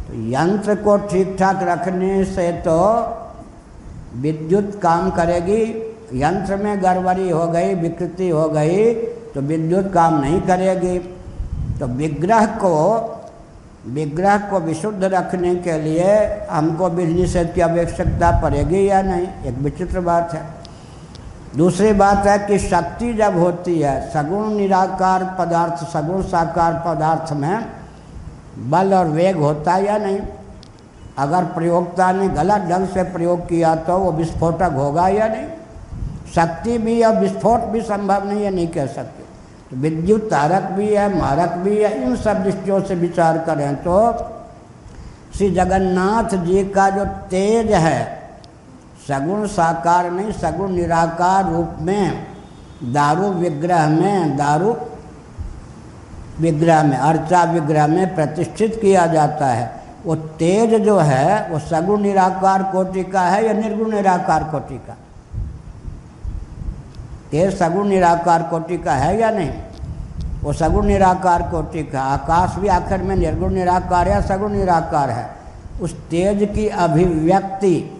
तो 0.08 0.14
यंत्र 0.32 0.76
को 0.78 0.98
ठीक 1.08 1.36
ठाक 1.40 1.64
रखने 1.64 2.24
से 2.26 2.52
तो 2.62 2.80
विद्युत 4.16 4.80
काम 4.82 5.10
करेगी, 5.12 5.62
यंत्र 6.14 6.56
में 6.56 6.82
गड़बड़ी 6.84 7.30
हो 7.30 7.46
गई, 7.48 7.74
विकृति 7.76 8.30
हो 8.30 8.48
गई 8.50 8.94
तो 9.34 9.42
विद्युत 9.44 9.92
काम 9.94 10.20
नहीं 10.22 10.42
करेगी। 10.44 10.98
तो 11.80 11.88
विग्रह 11.88 12.46
को 12.58 12.76
विग्रह 13.88 14.38
को 14.50 14.60
विशुद्ध 14.60 15.04
रखने 15.04 15.56
के 15.58 15.78
लिए 15.82 16.14
हमको 16.52 16.90
बिजली 16.90 17.22
निषेध 17.22 17.54
की 17.56 17.62
आवश्यकता 17.62 18.32
पड़ेगी 18.42 18.88
या 18.90 19.02
नहीं, 19.02 19.28
एक 19.46 19.58
विचित्र 19.60 20.00
बात 20.02 20.34
है। 20.34 20.42
दूसरी 21.58 21.92
बात 21.94 22.26
है 22.28 22.38
कि 22.40 22.58
शक्ति 22.60 23.14
जब 23.14 23.38
होती 23.38 23.80
है, 23.80 24.10
सगुण 24.12 24.50
निराकार 24.50 25.24
पदार्थ, 25.40 25.84
सगुण 25.84 26.22
साकार 26.24 26.74
पदार्थ 26.86 27.32
में 27.34 27.66
बल 28.70 28.94
और 28.94 29.08
वेग 29.08 29.38
होता 29.38 29.74
है 29.74 29.86
या 29.86 29.98
नहीं? 29.98 30.20
अगर 31.18 31.44
प्रयोगता 31.44 32.12
ने 32.12 32.28
गलत 32.30 32.62
ढंग 32.62 32.88
से 32.88 33.04
प्रयोग 33.04 33.48
किया 33.50 33.76
तो 33.76 33.98
वो 33.98 34.12
विस्फोटक 34.12 34.74
होगा 34.74 35.08
या 35.08 35.28
नहीं? 35.28 35.48
शक्ति 36.36 36.78
भी 36.78 37.02
और 37.04 37.20
विस्फोट 37.20 37.62
भी 37.62 37.82
संभव 37.82 38.28
नहीं 38.30 38.44
है, 38.44 38.52
नहीं 38.52 38.68
कह 38.68 38.86
सकते। 38.88 39.24
तो 39.70 39.76
विद्युत 39.76 40.30
तारक 40.32 40.64
भी 40.72 40.94
है, 40.94 41.18
मारक 41.20 41.58
भी 41.58 41.78
है, 41.78 42.04
इन 42.04 42.16
सब 42.16 42.44
दृष्टियों 42.44 42.82
से 42.82 42.96
विचार 42.96 43.38
करें 43.38 43.76
तो 43.76 43.96
श्री 45.38 45.50
जगन्नाथ 45.52 46.36
जी 46.46 46.64
का 46.66 46.90
जो 46.90 47.06
तेज 47.06 47.72
है 47.72 48.17
सगुण 49.08 49.48
साकार 49.48 50.12
नहीं, 50.12 50.32
सगुण 50.32 50.72
निराकार 50.72 51.52
रूप 51.52 51.76
में, 51.80 52.28
दारू 52.84 53.30
विग्रह 53.32 53.90
में, 53.90 54.38
दारू 54.38 54.78
विग्रह 56.40 56.84
में, 56.84 56.98
अर्चा 56.98 57.44
विग्रह 57.44 57.88
में 57.88 58.16
प्रतिष्ठित 58.16 58.80
किया 58.82 59.08
जाता 59.08 59.48
है। 59.48 59.84
वो 60.06 60.16
तेज 60.16 60.82
जो 60.82 61.00
है, 61.00 61.50
वो 61.50 61.60
सगुण 61.60 62.02
निराकार 62.02 62.64
कोटि 62.64 63.04
का 63.04 63.22
है 63.22 63.46
या 63.46 63.54
निर्गुण 63.54 63.92
निराकार 63.92 64.44
कोटि 64.44 64.78
का? 64.78 64.98
तेज 67.32 67.60
सगुण 67.60 67.88
निराकार 67.88 68.44
कोटि 68.44 68.78
का 68.78 68.94
है 68.94 69.20
या 69.20 69.30
नहीं? 69.30 69.52
वो 70.44 70.54
सगुण 70.54 70.86
निराकार 70.86 71.42
कोटि 71.42 71.84
का, 71.84 72.02
आकाश 72.02 72.56
भी 72.56 72.68
आखिर 72.68 73.02
में 73.02 73.16
निर्गुण 73.16 73.54
निराकार 73.54 74.08
या 74.08 74.22
सगुण 74.22 74.52
निराकार 74.52 75.10
है। 75.10 75.30
उस 75.82 75.94
तेज 75.94 76.56
की 76.56 76.68
अभिव्यक्ति 76.68 77.97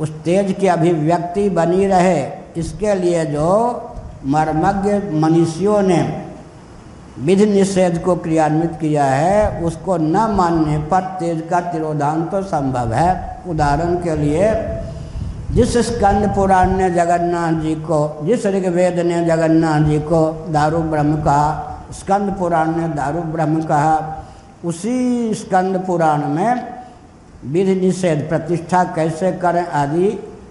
उस 0.00 0.10
तेज 0.24 0.54
की 0.60 0.66
अभिव्यक्ति 0.66 1.48
बनी 1.50 1.86
रहे, 1.86 2.20
इसके 2.56 2.94
लिए 2.94 3.24
जो 3.26 3.50
मर्मज्ञ 4.26 4.92
मनुष्यों 5.20 5.80
ने 5.82 6.00
विधि 7.18 7.46
निषेध 7.46 7.98
को 8.02 8.14
क्रियान्वित 8.16 8.70
किया 8.80 9.04
है, 9.04 9.62
उसको 9.62 9.96
न 9.96 10.26
मानने 10.30 10.78
पर 10.88 11.00
तेज 11.20 11.42
का 11.50 11.60
तिरोधान 11.60 12.24
तो 12.24 12.42
संभव 12.42 12.92
है। 12.92 13.42
उदाहरण 13.48 13.94
के 13.96 14.16
लिए, 14.16 14.52
जिस 15.52 15.76
स्कंद 15.86 16.28
पुराण 16.34 16.70
ने 16.70 16.90
जगन्नाथ 16.90 17.60
जी 17.62 17.74
को, 17.74 18.26
जिस 18.26 18.46
ऋग्वेद 18.46 18.98
ने 18.98 19.24
जगन्नाथ 19.26 19.80
जी 19.80 19.98
को 20.00 20.22
दारू 20.52 20.78
ब्रह्म 20.82 21.16
कहा, 21.16 21.88
स्कंद 21.92 22.34
पुराण 22.38 22.76
ने 22.76 22.88
दारू 22.88 23.22
ब्रह्म 23.32 23.62
कहा, 23.62 24.24
उसी 24.64 25.34
स्कंद 25.34 25.84
पुराण 25.86 26.26
में 26.28 26.79
विधि 27.44 27.74
निषेध 27.74 28.28
प्रतिष्ठा 28.28 28.82
कैसे 28.84 29.32
करें 29.32 29.66
आदि 29.66 30.08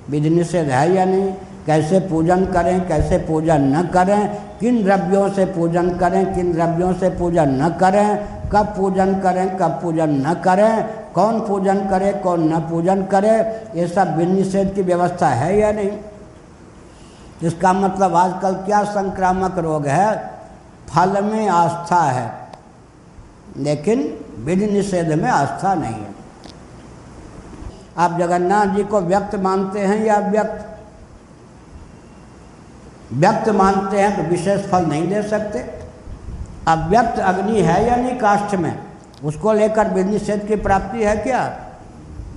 विधि 0.10 0.30
निषेध 0.30 0.68
है 0.68 0.92
या 0.94 1.06
नहीं? 1.06 1.32
कैसे 1.66 2.00
पूजन 2.00 2.46
करें, 2.46 2.88
कैसे 2.88 3.18
पूजन 3.18 3.62
न 3.76 3.84
करें? 3.88 4.30
किन 4.60 4.84
द्रव्यों 4.84 5.30
से 5.30 5.46
पूजन 5.46 5.90
करें, 5.98 6.34
किन 6.36 6.52
द्रव्यों 6.54 6.94
से 6.94 7.10
पूजन 7.10 7.50
न 7.62 7.70
करें? 7.70 8.28
कब 8.50 8.74
पूजन 8.78 9.14
करें, 9.20 9.58
कब 9.58 9.80
पूजन 9.82 10.10
न 10.28 10.34
करें? 10.34 10.84
कौन 11.14 11.40
पूजन 11.40 11.80
करे, 11.90 12.12
कौन 12.14 12.54
न 12.54 12.60
पूजन 12.60 13.04
करे? 13.06 13.38
ये 13.80 13.88
सब 13.88 14.16
विधि 14.18 14.32
निषेध 14.32 14.74
की 14.76 14.82
व्यवस्था 14.82 15.28
है 15.30 15.58
या 15.60 15.72
नहीं? 15.72 15.92
इसका 17.44 17.74
मतलब 17.74 18.16
आजकल 18.16 18.54
क्या 18.66 18.84
संक्रामक 18.84 19.58
रोग 19.58 19.86
है? 19.88 20.16
फल 20.90 21.22
में 21.24 21.48
आस्था 21.48 22.02
है, 22.02 22.32
लेकिन 23.58 24.18
विधि 24.40 24.68
निषेध 24.68 25.12
में 25.14 25.30
आस्था 25.30 25.74
नहीं 25.76 25.94
है। 25.94 26.18
आप 27.98 28.18
जगन्नाथ 28.20 28.76
जी 28.76 28.84
को 28.84 29.02
व्यक्त 29.02 29.36
मानते 29.36 29.80
हैं 29.80 30.06
या 30.06 30.18
व्यक्त? 30.18 30.66
व्यक्त 33.14 33.50
मानते 33.50 34.00
हैं 34.00 34.16
तो 34.18 34.24
विशेष 34.24 34.70
फल 34.70 34.86
नहीं 34.86 35.08
दे 35.08 35.22
सकते। 35.24 35.60
अब 36.68 36.88
व्यक्त 36.90 37.20
अग्नि 37.20 37.62
है 37.62 37.86
या 37.88 37.96
नहीं 37.96 38.18
काष्ठ 38.20 38.56
में? 38.56 38.80
उसको 39.24 39.54
लेकर 39.54 39.94
विधि 39.94 40.10
निषेध 40.10 40.48
की 40.48 40.56
प्राप्ति 40.56 41.04
है 41.04 41.16
क्या? 41.16 41.42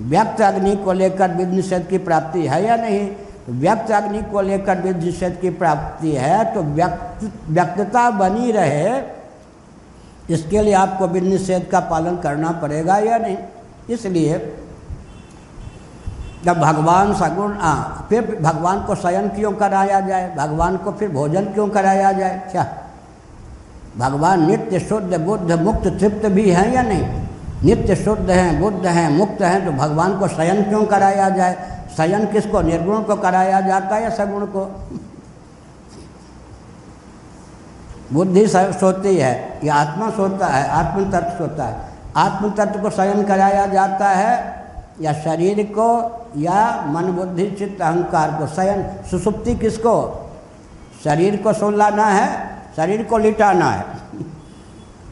व्यक्त 0.00 0.40
अग्नि 0.40 0.76
को 0.76 0.92
लेकर 0.92 1.30
विधि 1.30 1.56
निषेध 1.56 1.86
की 1.86 1.98
प्राप्ति 1.98 2.46
है 2.46 2.64
या 2.64 2.76
नहीं? 2.76 3.06
तो 3.46 3.52
व्यक्त 3.52 3.90
अग्नि 3.90 4.22
को 4.22 4.40
लेकर 4.40 4.80
विधि 4.80 5.06
निषेध 5.06 5.38
की 5.40 5.50
प्राप्ति 5.50 6.12
है 6.12 6.54
तो 6.54 6.62
व्यक्त, 6.62 7.32
व्यक्तता 7.48 8.10
बनी 8.10 8.52
रहे। 8.52 9.02
इसके 10.30 10.62
लिए 10.62 10.74
आपको 10.74 11.06
विधि 11.06 11.28
निषेध 11.28 11.68
का 11.72 11.80
पालन 11.80 12.16
करना 12.16 12.50
पड़ेगा 12.52 12.96
या 12.96 13.18
नहीं? 13.18 13.36
इसलिए 13.90 14.38
जब 16.44 16.58
भगवान 16.58 17.14
सगुण 17.14 17.56
आ 17.58 17.74
फिर 18.08 18.38
भगवान 18.42 18.82
को 18.82 18.94
शयन 18.94 19.28
क्यों 19.28 19.52
कराया 19.52 20.00
जाए? 20.00 20.34
भगवान 20.36 20.76
को 20.76 20.92
फिर 20.92 21.08
भोजन 21.08 21.44
क्यों 21.44 21.68
कराया 21.68 22.12
जाए? 22.12 22.48
क्या? 22.50 22.66
भगवान 23.98 24.46
नित्य 24.46 24.80
शुद्ध, 24.80 25.20
बुद्ध 25.20 25.52
मुक्त, 25.52 25.86
तृप्त 26.00 26.26
भी 26.26 26.50
हैं 26.50 26.72
या 26.74 26.82
नहीं? 26.82 27.22
नित्य 27.62 27.96
शुद्ध 27.96 28.30
हैं, 28.30 28.60
बुद्ध 28.60 28.86
हैं, 28.86 29.10
मुक्त 29.10 29.42
हैं 29.42 29.64
तो 29.64 29.72
भगवान 29.72 30.18
को 30.18 30.28
शयन 30.28 30.62
क्यों 30.62 30.84
कराया 30.84 31.28
जाए? 31.28 31.84
शयन 31.96 32.26
किसको, 32.26 32.60
निर्गुण 32.60 33.02
को 33.02 33.16
कराया 33.16 33.60
जाता 33.60 33.96
है 33.96 34.02
या 34.02 34.10
सगुण 34.10 34.46
को? 34.46 34.90
बुद्धि 38.12 38.46
सोती 38.48 39.16
है, 39.16 39.60
या 39.64 39.74
आत्मा 39.74 40.10
सोता 40.10 40.46
है, 40.46 40.68
आत्मतत्व 40.68 41.38
सोता 41.38 41.64
है। 41.64 41.76
आत्मतत्व 42.16 42.80
को 42.80 42.90
शयन 42.90 43.22
कराया 43.22 43.66
जाता 43.66 44.08
है 44.08 44.61
या 45.00 45.12
शरीर 45.12 45.66
को 45.78 46.18
या 46.36 46.84
मन 46.86 47.02
बुद्धि 47.02 47.50
चित्त 47.50 47.82
अहंकार 47.82 48.30
को, 48.30 48.46
शयन, 48.46 48.86
सुसुप्ति 49.10 49.54
किसको? 49.54 50.28
शरीर 51.04 51.36
को 51.36 51.52
सुलाना 51.52 52.04
है, 52.04 52.58
शरीर 52.76 53.02
को 53.02 53.18
लिटाना 53.18 53.64
है। 53.64 53.84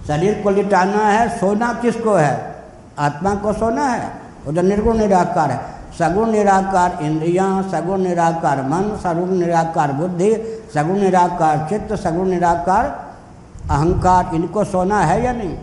शरीर 0.08 0.40
को 0.44 0.50
लिटाना 0.50 0.98
है, 0.98 1.38
सोना 1.38 1.72
किसको 1.72 2.14
है? 2.14 2.64
आत्मा 2.98 3.34
को 3.34 3.52
सोना 3.52 3.84
है, 3.84 4.10
वो 4.46 4.52
तो 4.52 4.62
निर्गुण 4.62 4.98
निराकार 4.98 5.50
है। 5.50 5.60
सगुण 5.98 6.30
निराकार 6.30 6.98
इंद्रियाँ, 7.02 7.62
सगुण 7.62 8.00
निराकार 8.00 8.62
मन, 8.62 8.98
सगुण 9.02 9.28
निराकार 9.28 9.92
बुद्धि, 9.92 10.34
सगुण 10.74 10.98
निराकार 10.98 11.66
चित्त, 11.68 11.94
सगुण 11.94 12.28
निराकार 12.28 13.10
अहंकार, 13.70 14.34
इनको 14.34 14.64
सोना 14.64 15.00
है 15.00 15.24
या 15.24 15.32
नहीं? 15.32 15.58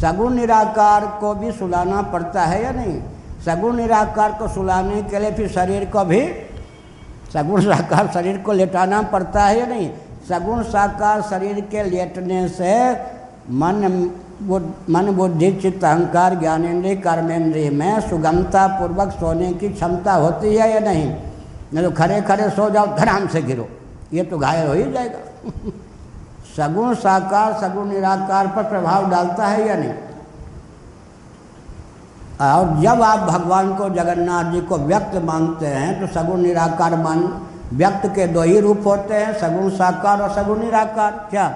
सगुण 0.00 0.34
निराकार 0.34 1.18
को 1.20 1.34
भी 1.34 1.52
सुलाना 1.52 2.02
पड़ता 2.02 2.42
है 2.42 2.64
या 2.64 2.70
नहीं? 2.70 3.02
सगुण 3.46 3.76
निराकार 3.76 4.32
को 4.32 4.48
सुलाने 4.48 5.02
के 5.02 5.18
लिए 5.18 5.32
फिर 5.32 5.48
शरीर 5.48 5.84
को 5.84 6.04
भी 6.04 6.20
सगुण 7.32 7.60
साकार 7.60 8.10
शरीर 8.14 8.38
को 8.38 8.52
लेटाना 8.52 9.02
पड़ता 9.02 9.44
है 9.44 9.58
या 9.58 9.66
नहीं? 9.66 9.90
सगुण 10.28 10.62
साकार 10.62 11.22
शरीर 11.22 11.60
के 11.60 11.82
लेटने 11.82 12.48
से 12.48 12.92
मन 13.50 14.10
मन 14.90 15.06
बुद्धि, 15.06 15.52
चित्त, 15.52 15.84
अहंकार, 15.84 16.34
ज्ञानेन्द्रिय 16.34 16.96
कर्मेंद्रिय 16.96 17.70
में 17.70 18.00
सुगमता 18.00 18.66
पूर्वक 18.66 19.10
सोने 19.10 19.52
की 19.52 19.68
क्षमता 19.68 20.12
होती 20.12 20.54
है 20.56 20.72
या 20.72 20.80
नहीं? 20.80 21.16
नहीं 21.74 21.84
तो 21.84 21.90
खड़े 21.90 22.20
खड़े 22.20 22.50
सो 22.50 22.70
जाओ 22.70 22.86
धराम 22.86 23.26
से 23.28 23.42
गिरो। 23.42 23.68
ये 24.12 24.22
तो 24.22 24.38
घायल 24.38 24.66
हो 24.66 24.74
ही 24.74 24.92
जाएगा। 24.92 25.18
सगुण 26.56 26.94
साकार, 26.94 27.52
सगुण 27.52 27.88
निराकार 27.88 28.46
पर 28.46 28.62
प्रभाव 28.62 29.10
डालता 29.10 29.46
है 29.46 29.68
या 29.68 29.76
नहीं? 29.76 29.94
और 32.40 32.80
जब 32.80 33.02
आप 33.02 33.18
भगवान 33.28 33.74
को 33.74 33.88
जगन्नाथ 33.88 34.52
जी 34.52 34.60
को 34.60 34.76
व्यक्त 34.78 35.16
मानते 35.24 35.66
हैं 35.66 36.00
तो 36.00 36.06
सगुण 36.06 36.40
निराकार 36.40 36.96
मान, 36.96 37.18
व्यक्त 37.72 38.06
के 38.06 38.26
दो 38.26 38.42
ही 38.42 38.60
रूप 38.60 38.86
होते 38.86 39.14
हैं, 39.14 39.32
सगुण 39.40 39.68
साकार 39.70 40.22
और 40.22 40.30
सगुण 40.30 40.58
निराकार। 40.58 41.26
क्या? 41.30 41.48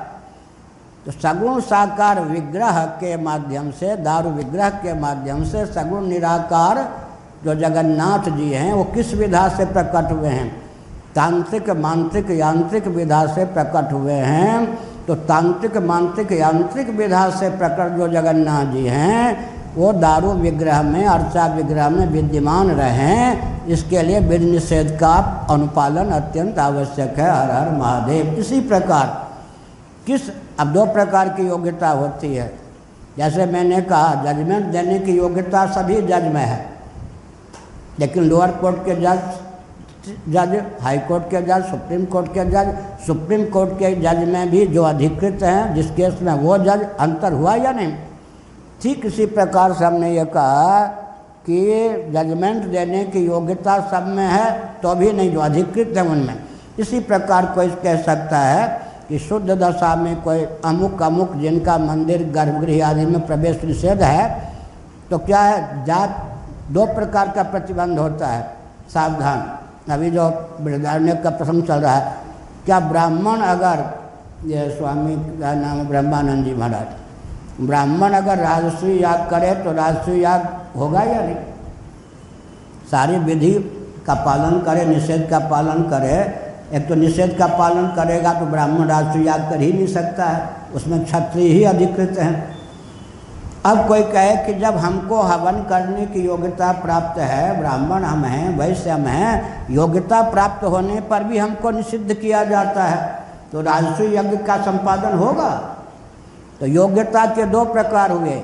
तो 1.06 1.12
सगुण 1.12 1.60
साकार 1.60 2.20
विग्रह 2.20 2.84
के 3.00 3.16
माध्यम 3.16 3.70
से, 3.70 3.96
दारू 3.96 4.30
विग्रह 4.30 4.68
के 4.68 5.00
माध्यम 5.00 5.44
से 5.44 5.64
सगुण 5.66 6.06
निराकार 6.06 6.88
जो 7.44 7.54
जगन्नाथ 7.54 8.30
जी 8.36 8.50
हैं, 8.50 8.72
वो 8.72 8.84
किस 8.84 9.14
विधा 9.14 9.48
से 9.48 9.64
प्रकट 9.64 10.12
हुए 10.12 10.28
हैं? 10.28 10.48
तांत्रिक, 11.14 11.70
मांत्रिक, 11.70 12.30
यांत्रिक 12.30 12.86
विधा 12.86 13.26
से 13.26 13.44
प्रकट 13.44 13.92
हुए 13.92 14.12
हैं। 14.12 14.78
तो 15.06 15.14
तांत्रिक, 15.14 15.76
मांत्रिक, 15.76 16.32
यांत्रिक 16.32 16.88
विधा 16.88 17.28
से 17.30 17.50
प्रकट 17.50 17.96
जो 17.96 18.08
जगन्नाथ 18.08 18.72
जी 18.72 18.86
हैं 18.86 19.54
वो 19.76 19.92
दारू 19.92 20.32
विग्रह 20.32 20.82
में, 20.82 21.06
अर्चा 21.06 21.46
विग्रह 21.46 21.88
में 21.88 22.06
विद्यमान 22.06 22.70
रहें, 22.70 23.66
इसके 23.66 24.02
लिए 24.02 24.20
विध 24.20 24.42
निषेध 24.42 24.90
का 25.00 25.14
अनुपालन 25.50 26.10
अत्यंत 26.10 26.58
आवश्यक 26.58 27.18
है, 27.18 27.30
हर 27.30 27.50
हर 27.50 27.70
महादेव। 27.70 28.34
इसी 28.34 28.60
प्रकार, 28.60 29.06
किस, 30.06 30.20
अब 30.60 30.72
दो 30.72 30.84
प्रकार 30.86 31.28
की 31.28 31.46
योग्यता 31.46 31.88
होती 31.88 32.34
है। 32.34 32.52
जैसे 33.18 33.46
मैंने 33.46 33.80
कहा 33.80 34.14
जजमेंट 34.24 34.64
देने 34.64 34.98
की 34.98 35.16
योग्यता 35.16 35.66
सभी 35.66 36.00
जज 36.02 36.24
में 36.24 36.44
है। 36.44 36.66
लेकिन 38.00 38.24
लोअर 38.24 38.50
कोर्ट 38.50 38.76
के 38.76 38.94
जज 38.94 39.18
जज 40.28 40.54
हाई 40.82 40.98
कोर्ट 40.98 41.24
के 41.24 41.40
जज 41.42 41.64
सुप्रीम 41.64 42.04
कोर्ट 42.04 42.26
के 42.28 42.44
जज 42.44 42.74
सुप्रीम 43.06 43.44
कोर्ट 43.44 43.70
के 43.72 43.94
जज 43.94 44.28
में 44.28 44.50
भी 44.50 44.66
जो 44.66 44.82
अधिकृत 44.82 45.42
हैं, 45.42 45.74
जिस 45.74 45.90
केस 45.90 46.18
में 46.22 46.32
वो 46.32 46.58
जज 46.58 46.86
अंतर 47.00 47.32
हुआ 47.32 47.54
या 47.54 47.72
नहीं? 47.72 47.94
ठीक 48.82 49.04
इसी 49.06 49.26
प्रकार 49.28 49.72
से 49.72 49.84
हमने 49.84 50.10
ये 50.12 50.24
कहा 50.26 50.86
कि 51.46 51.58
जजमेंट 52.12 52.64
देने 52.64 53.04
की 53.04 53.24
योग्यता 53.26 53.78
सब 53.90 54.06
में 54.08 54.26
है 54.26 54.50
तो 54.82 54.94
भी 54.94 55.12
नहीं, 55.12 55.32
जो 55.32 55.40
अधिकृत 55.40 55.96
है 55.96 56.02
उनमें। 56.04 56.36
इसी 56.78 57.00
प्रकार 57.02 57.46
कोई 57.46 57.68
कह 57.82 57.96
सकता 58.02 58.38
है 58.38 58.66
कि 59.08 59.18
शुद्ध 59.18 59.50
दशा 59.52 59.94
में 59.96 60.14
कोई 60.22 60.44
अमुक 60.64 61.02
अमुक 61.02 61.34
जिनका 61.36 61.76
मंदिर, 61.78 62.24
गर्भगृह 62.30 62.86
आदि 62.86 63.04
में 63.06 63.26
प्रवेश 63.26 63.64
निषेध 63.64 64.02
है 64.02 64.52
तो 65.10 65.18
क्या 65.20 65.40
है? 65.40 65.84
जात 65.84 66.10
दो 66.72 66.86
प्रकार 66.86 67.28
का 67.28 67.42
प्रतिबंध 67.44 67.98
होता 67.98 68.26
है। 68.26 68.42
सावधान। 68.94 69.92
अभी 69.92 70.10
जो 70.10 70.28
बृहदारण्य 70.60 71.14
का 71.14 71.30
प्रसंग 71.30 71.62
चल 71.62 71.80
रहा 71.80 71.94
है, 71.94 72.14
क्या 72.66 72.78
ब्राह्मण 72.82 73.40
अगर, 73.42 73.84
ये 74.46 74.68
स्वामी 74.70 75.16
का 75.40 75.52
नाम 75.54 75.86
ब्रह्मानंद 75.88 76.44
जी 76.44 76.54
महाराज 76.54 77.03
ब्राह्मण 77.60 78.12
अगर 78.12 78.38
राजस्वी 78.38 79.02
याग 79.02 79.30
करे 79.30 79.54
तो 79.54 79.72
राजस्वी 79.72 80.24
याग 80.24 80.48
होगा 80.76 81.02
या 81.02 81.20
नहीं? 81.20 81.36
सारी 82.90 83.16
विधि 83.16 83.52
का 84.06 84.14
पालन 84.14 84.58
करे, 84.60 84.84
निषेध 84.84 85.30
का 85.30 85.38
पालन 85.38 85.82
करे। 85.82 86.44
एक 86.76 86.88
तो 86.88 86.94
निषेध 86.94 87.36
का 87.38 87.46
पालन 87.46 87.86
करेगा 87.86 88.32
तो 88.32 88.46
ब्राह्मण 88.46 88.88
राजस्वी 88.88 89.28
याग 89.28 89.40
कर 89.40 89.60
ही 89.60 89.72
नहीं 89.72 89.86
सकता 89.86 90.24
है। 90.24 90.50
उसमें 90.74 91.04
क्षत्रिय 91.04 91.48
ही 91.48 91.64
अधिकृत 91.64 92.18
हैं। 92.18 92.56
अब 93.66 93.88
कोई 93.88 94.02
कहे 94.02 94.36
कि 94.36 94.54
जब 94.60 94.76
हमको 94.76 95.20
हवन 95.20 95.62
करने 95.62 96.06
की 96.06 96.20
योग्यता 96.20 96.72
प्राप्त 96.72 97.18
है, 97.18 97.58
ब्राह्मण 97.58 98.04
हम 98.04 98.24
हैं, 98.24 98.58
वैश्य 98.58 98.90
हम 98.90 99.00
हैं, 99.00 99.66
योग्यता 99.70 100.22
प्राप्त 100.22 100.64
होने 100.64 101.00
पर 101.00 101.24
भी 101.24 101.38
हमको 101.38 101.70
निषिद्ध 101.70 102.14
किया 102.14 102.44
जाता 102.44 102.84
है। 102.84 103.24
तो 103.52 103.60
राजस्व 103.60 104.04
यज्ञ 104.04 104.36
का 104.36 104.56
संपादन 104.56 105.18
होगा? 105.18 105.76
तो 106.60 106.66
योग्यता 106.66 107.26
के 107.26 107.44
दो 107.44 107.64
प्रकार 107.64 108.10
हुए। 108.10 108.42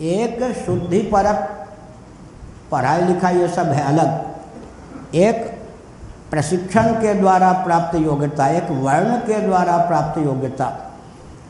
एक, 0.00 0.62
शुद्धि 0.66 0.98
परक। 0.98 1.66
पढ़ाई 2.70 3.02
लिखाई 3.02 3.36
ये 3.36 3.48
सब 3.48 3.66
है 3.66 3.84
अलग। 3.84 4.24
एक, 5.14 5.62
प्रशिक्षण 6.30 6.82
के 6.82 7.14
द्वारा 7.14 7.52
प्राप्त 7.52 7.94
योग्यता। 7.94 8.48
एक, 8.48 8.70
वर्ण 8.70 9.16
के 9.16 9.40
द्वारा 9.40 9.76
प्राप्त 9.76 10.18
योग्यता। 10.18 10.92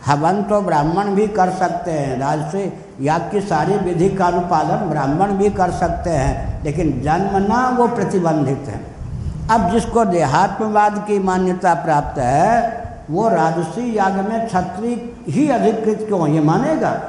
हवन 0.06 0.42
तो 0.42 0.60
ब्राह्मण 0.60 1.04
भी 1.04 1.26
कर 1.26 1.50
सकते 1.50 1.90
हैं। 1.90 2.18
राजस्वी 2.18 2.72
याग 3.00 3.20
की 3.20 3.40
सारी 3.40 3.76
विधि 3.76 4.08
का 4.08 4.26
अनुपालन 4.26 4.76
ब्राह्मण 4.76 5.26
भी 5.26 5.50
कर 5.50 5.70
सकते 5.70 6.10
हैं, 6.10 6.64
लेकिन 6.64 7.02
जन्म 7.02 7.28
जन्मना 7.28 7.68
वो 7.68 7.88
प्रतिबंधित 7.88 8.64
है। 8.68 8.80
अब 9.50 9.70
जिसको 9.70 10.04
देहात्मवाद 10.04 11.04
की 11.08 11.18
मान्यता 11.18 11.74
प्राप्त 11.74 12.18
है 12.18 12.81
वो 13.12 13.29
राजसी 13.29 13.98
याग 13.98 14.12
में 14.12 14.46
क्षत्रिय 14.46 15.14
ही 15.29 15.48
अधिकृत 15.51 16.05
क्यों, 16.09 16.29
ये 16.29 16.40
मानेगा? 16.40 17.01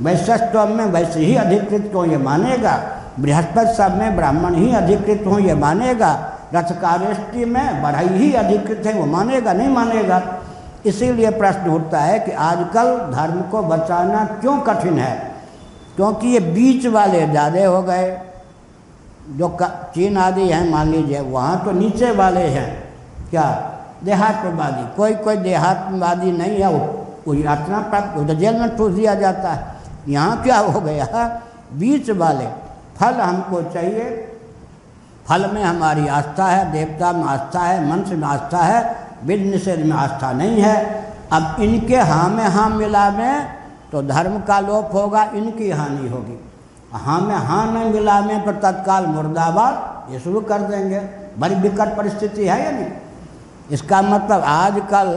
वैश्यत्व 0.00 0.66
में 0.66 0.84
वैसे 0.84 1.20
ही 1.20 1.36
अधिकृत 1.36 1.88
क्यों, 1.90 2.06
ये 2.06 2.16
मानेगा? 2.16 2.80
बृहस्पति 3.20 3.74
सब 3.74 3.96
में 3.96 4.16
ब्राह्मण 4.16 4.54
ही 4.54 4.72
अधिकृत 4.72 5.24
हों, 5.26 5.40
ये 5.40 5.54
मानेगा? 5.54 6.34
रथकावेष्टि 6.54 7.44
में 7.44 7.82
बढ़ाई 7.82 8.08
ही 8.08 8.32
अधिकृत 8.34 8.86
है, 8.86 8.94
वो 8.94 9.06
मानेगा? 9.06 9.52
नहीं 9.52 9.68
मानेगा? 9.68 10.22
इसीलिए 10.86 11.30
प्रश्न 11.30 11.70
उठता 11.70 12.00
है 12.00 12.18
कि 12.20 12.32
आजकल 12.32 12.98
धर्म 13.14 13.40
को 13.40 13.62
बचाना 13.62 14.24
क्यों 14.24 14.58
कठिन 14.60 14.98
है? 14.98 15.34
क्योंकि 15.96 16.28
ये 16.28 16.40
बीच 16.40 16.86
वाले 16.86 17.26
ज़्यादा 17.26 17.66
हो 17.66 17.82
गए। 17.82 18.20
जो 19.30 19.56
चीन 19.62 20.16
आदि 20.16 20.48
हैं, 20.48 20.70
मान 20.70 20.88
लीजिए, 20.88 21.20
वहाँ 21.20 21.64
तो 21.64 21.70
नीचे 21.70 22.10
वाले 22.10 22.40
हैं। 22.40 22.94
क्या? 23.30 23.74
देहात्मवादी। 24.04 24.84
कोई 24.96 25.14
कोई 25.16 25.36
देहात्मवादी 25.38 26.32
नहीं 26.32 26.60
है, 26.60 26.72
वो 27.26 27.34
यातना 27.34 27.80
प्राप्त 27.80 28.16
हो 28.16 28.24
तो 28.24 28.34
जेल 28.34 28.60
में 28.60 28.76
ठूस 28.76 28.92
दिया 28.92 29.14
जाता 29.14 29.52
है। 29.52 29.76
यहाँ 30.08 30.42
क्या 30.42 30.58
हो 30.58 30.80
गया? 30.80 31.26
बीच 31.72 32.10
वाले, 32.12 32.46
फल 32.96 33.14
हमको 33.14 33.62
चाहिए। 33.64 34.04
फल 35.26 35.50
में 35.52 35.62
हमारी 35.62 36.06
आस्था 36.08 36.46
है, 36.46 36.70
देवता 36.72 37.12
में 37.12 37.24
आस्था 37.24 37.60
है, 37.60 37.88
मंत्र 37.90 38.16
में 38.16 38.26
आस्था 38.28 38.58
है 38.58 38.96
विध 39.24 39.40
निषेध 39.42 39.84
में 39.86 39.96
आस्था 39.96 40.32
नहीं 40.32 40.60
है। 40.60 40.76
अब 41.32 41.56
इनके 41.60 41.96
हाँ 41.98 42.28
में 42.28 42.44
हाँ 42.44 42.68
मिला 42.70 43.10
में 43.10 43.58
तो 43.92 44.02
धर्म 44.02 44.38
का 44.40 44.58
लोप 44.60 44.90
होगा, 44.94 45.22
इनकी 45.24 45.70
हानि 45.70 46.08
होगी। 46.08 46.38
हाँ 46.92 47.20
में 47.20 47.34
हाँ 47.36 47.64
नहीं 47.72 47.92
मिला 47.92 48.20
में 48.20 48.44
तो 48.44 48.52
तत्काल 48.54 49.06
मुर्दाबाद, 49.06 50.12
ये 50.12 50.20
शुरू 50.20 50.40
कर 50.40 50.62
देंगे। 50.62 51.00
बड़ी 51.38 51.54
विकट 51.54 51.96
परिस्थिति 51.96 52.46
है 52.46 52.64
या 52.64 52.70
नहीं? 52.70 52.90
इसका 53.70 54.00
मतलब 54.04 54.42
आजकल 54.44 55.08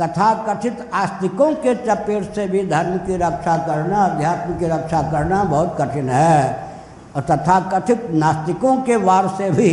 तथा 0.00 0.32
कथित 0.44 0.88
आस्तिकों 0.94 1.52
के 1.56 1.74
चपेट 1.76 2.34
से 2.34 2.46
भी 2.48 2.62
धर्म 2.68 2.96
की 3.06 3.16
रक्षा 3.16 3.56
करना, 3.58 4.04
अध्यात्म 4.04 4.58
की 4.58 4.66
रक्षा 4.66 5.02
करना 5.10 5.42
बहुत 5.44 5.76
कठिन 5.80 6.08
है। 6.10 6.68
और 7.16 7.22
तथा 7.22 7.58
कथित 7.70 8.08
नास्तिकों 8.14 8.76
के 8.82 8.96
वार 8.98 9.28
से 9.28 9.50
भी 9.50 9.70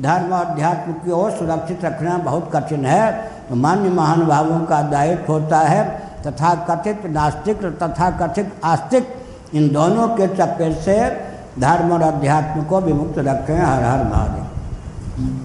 धर्म 0.00 0.32
और 0.32 0.46
अध्यात्म 0.46 0.92
की 0.94 1.10
ओर 1.12 1.30
सुरक्षित 1.30 1.84
रखना 1.84 2.16
बहुत 2.20 2.50
कठिन 2.54 2.84
है। 2.86 3.10
तो 3.48 3.54
मान्य 3.56 3.90
महानुभावों 3.90 4.60
का 4.66 4.80
दायित्व 4.90 5.32
होता 5.32 5.58
है 5.60 5.84
तथा 6.26 6.54
कथित 6.70 7.06
नास्तिक 7.08 7.64
तथा 7.82 8.10
कथित 8.18 8.52
आस्तिक 8.64 9.14
इन 9.54 9.68
दोनों 9.72 10.08
के 10.16 10.26
चपेट 10.28 10.76
से 10.78 10.98
धर्म 11.60 11.92
और 11.92 12.02
अध्यात्म 12.04 12.64
को 12.64 12.80
विमुक्त 12.80 13.18
रखें 13.20 13.56
हर 13.56 13.84
हर 13.84 14.04
महादेव। 14.06 15.44